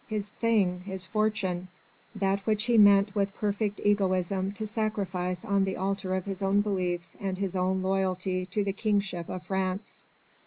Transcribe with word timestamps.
his 0.07 0.29
thing! 0.29 0.79
his 0.79 1.05
fortune! 1.05 1.67
that 2.15 2.39
which 2.47 2.63
he 2.63 2.75
meant 2.75 3.13
with 3.13 3.35
perfect 3.35 3.79
egoism 3.85 4.51
to 4.51 4.65
sacrifice 4.65 5.45
on 5.45 5.63
the 5.63 5.77
altar 5.77 6.15
of 6.15 6.25
his 6.25 6.41
own 6.41 6.59
beliefs 6.59 7.15
and 7.19 7.37
his 7.37 7.55
own 7.55 7.83
loyalty 7.83 8.43
to 8.47 8.63
the 8.63 8.73
kingship 8.73 9.29
of 9.29 9.43
France! 9.43 10.01